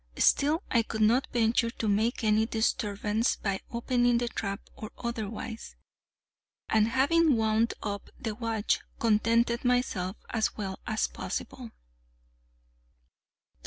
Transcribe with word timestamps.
Still 0.17 0.63
I 0.71 0.81
could 0.81 1.03
not 1.03 1.27
venture 1.31 1.69
to 1.69 1.87
make 1.87 2.23
any 2.23 2.47
disturbance 2.47 3.35
by 3.35 3.59
opening 3.69 4.17
the 4.17 4.27
trap 4.29 4.59
or 4.75 4.89
otherwise, 4.97 5.75
and, 6.67 6.87
having 6.87 7.35
wound 7.37 7.75
up 7.83 8.09
the 8.19 8.33
watch, 8.33 8.79
contented 8.99 9.63
myself 9.63 10.15
as 10.31 10.57
well 10.57 10.79
as 10.87 11.07
possible. 11.07 11.69